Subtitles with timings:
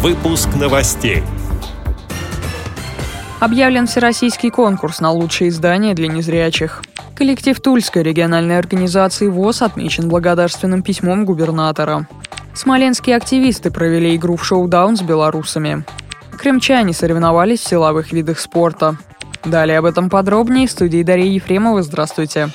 [0.00, 1.24] Выпуск новостей.
[3.40, 6.84] Объявлен всероссийский конкурс на лучшее издание для незрячих.
[7.16, 12.06] Коллектив Тульской региональной организации ВОЗ отмечен благодарственным письмом губернатора.
[12.54, 15.84] Смоленские активисты провели игру в шоу-даун с белорусами.
[16.30, 18.98] Крымчане соревновались в силовых видах спорта.
[19.44, 21.82] Далее об этом подробнее в студии Дарья Ефремова.
[21.82, 22.50] Здравствуйте.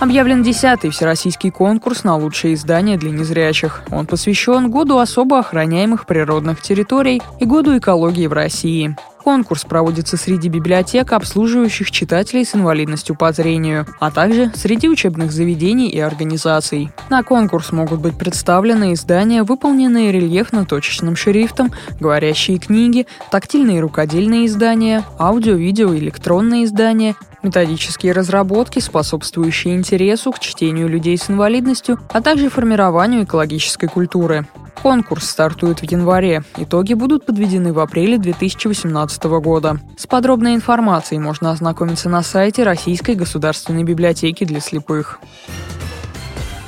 [0.00, 3.82] Объявлен 10-й всероссийский конкурс на лучшее издание для незрячих.
[3.90, 8.96] Он посвящен году особо охраняемых природных территорий и году экологии в России.
[9.24, 15.88] Конкурс проводится среди библиотек, обслуживающих читателей с инвалидностью по зрению, а также среди учебных заведений
[15.90, 16.90] и организаций.
[17.10, 25.54] На конкурс могут быть представлены издания, выполненные рельефно-точечным шрифтом, говорящие книги, тактильные рукодельные издания, аудио,
[25.54, 33.24] видео, электронные издания, методические разработки, способствующие интересу к чтению людей с инвалидностью, а также формированию
[33.24, 34.46] экологической культуры.
[34.82, 36.44] Конкурс стартует в январе.
[36.56, 39.80] Итоги будут подведены в апреле 2018 года.
[39.96, 45.18] С подробной информацией можно ознакомиться на сайте Российской государственной библиотеки для слепых.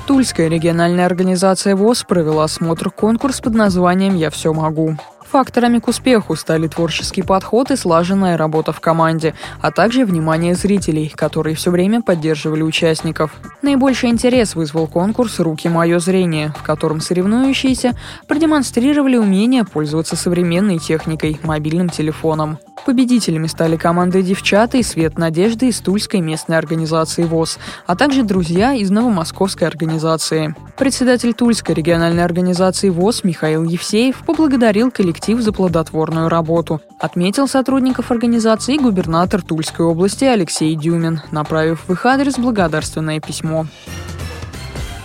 [0.07, 4.97] Тульская региональная организация ВОЗ провела осмотр-конкурс под названием «Я все могу».
[5.31, 11.09] Факторами к успеху стали творческий подход и слаженная работа в команде, а также внимание зрителей,
[11.09, 13.31] которые все время поддерживали участников.
[13.62, 15.69] Наибольший интерес вызвал конкурс «Руки.
[15.69, 17.92] Мое зрение», в котором соревнующиеся
[18.27, 22.59] продемонстрировали умение пользоваться современной техникой– мобильным телефоном.
[22.86, 28.72] Победителями стали команды «Девчата» и «Свет надежды» из Тульской местной организации ВОЗ, а также друзья
[28.72, 30.55] из новомосковской организации.
[30.77, 36.81] Председатель Тульской региональной организации ВОЗ Михаил Евсеев поблагодарил коллектив за плодотворную работу.
[36.98, 43.67] Отметил сотрудников организации губернатор Тульской области Алексей Дюмин, направив в их адрес благодарственное письмо.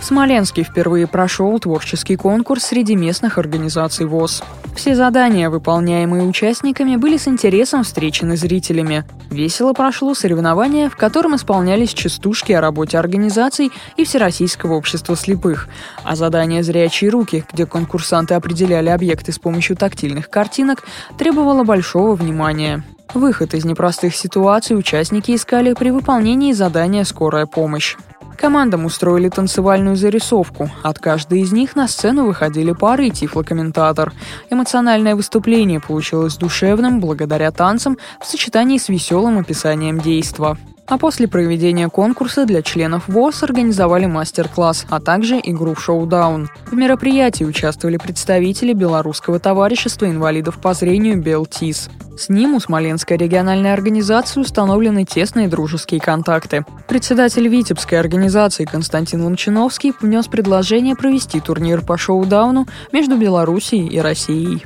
[0.06, 4.44] Смоленске впервые прошел творческий конкурс среди местных организаций ВОЗ.
[4.76, 9.04] Все задания, выполняемые участниками, были с интересом встречены зрителями.
[9.32, 15.66] Весело прошло соревнование, в котором исполнялись частушки о работе организаций и Всероссийского общества слепых,
[16.04, 20.84] а задание «Зрячие руки», где конкурсанты определяли объекты с помощью тактильных картинок,
[21.18, 22.84] требовало большого внимания.
[23.12, 27.96] Выход из непростых ситуаций участники искали при выполнении задания «Скорая помощь».
[28.36, 30.70] Командам устроили танцевальную зарисовку.
[30.82, 34.12] От каждой из них на сцену выходили пары и тифлокомментатор.
[34.50, 40.56] Эмоциональное выступление получилось душевным благодаря танцам в сочетании с веселым описанием действа.
[40.88, 46.48] А после проведения конкурса для членов ВОЗ организовали мастер-класс, а также игру в шоу-даун.
[46.66, 51.90] В мероприятии участвовали представители Белорусского товарищества инвалидов по зрению «Белтис».
[52.16, 56.64] С ним у Смоленской региональной организации установлены тесные дружеские контакты.
[56.88, 64.64] Председатель Витебской организации Константин Ломчиновский внес предложение провести турнир по шоу-дауну между Белоруссией и Россией.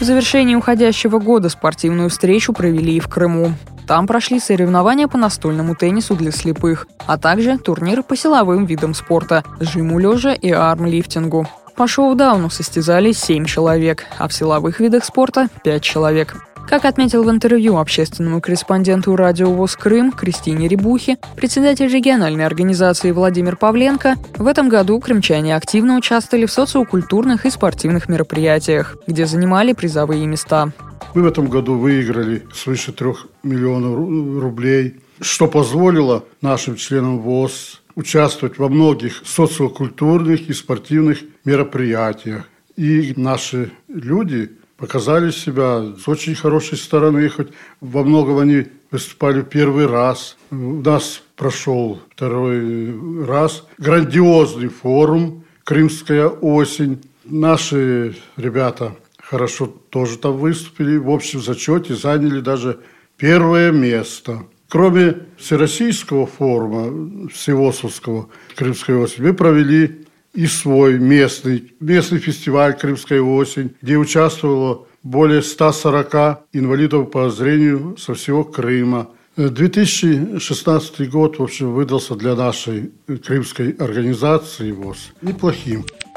[0.00, 3.52] В завершении уходящего года спортивную встречу провели и в Крыму.
[3.86, 9.44] Там прошли соревнования по настольному теннису для слепых, а также турниры по силовым видам спорта–
[9.60, 11.46] жиму лежа и армлифтингу.
[11.76, 16.36] По шоу-дауну состязались 7 человек, а в силовых видах спорта– 5 человек.
[16.68, 23.56] Как отметил в интервью общественному корреспонденту радио ВОЗ Крым Кристине Рябухе, председатель региональной организации Владимир
[23.56, 30.26] Павленко, в этом году крымчане активно участвовали в социокультурных и спортивных мероприятиях, где занимали призовые
[30.26, 30.72] места.
[31.16, 33.96] Мы в этом году выиграли свыше трех миллионов
[34.38, 42.46] рублей, что позволило нашим членам ВОЗ участвовать во многих социокультурных и спортивных мероприятиях.
[42.76, 47.48] И наши люди показали себя с очень хорошей стороны, хоть
[47.80, 50.36] во многом они выступали первый раз.
[50.50, 57.00] У нас прошел второй раз грандиозный форум «Крымская осень».
[57.24, 58.94] Наши ребята
[59.28, 60.96] хорошо тоже там выступили.
[60.96, 62.78] В общем зачете заняли даже
[63.16, 64.44] первое место.
[64.68, 73.74] Кроме Всероссийского форума Всевосовского Крымской осень, мы провели и свой местный, местный фестиваль «Крымская осень»,
[73.80, 79.08] где участвовало более 140 инвалидов по зрению со всего Крыма.
[79.36, 82.90] 2016 год, в общем, выдался для нашей
[83.24, 85.84] крымской организации ВОЗ неплохим.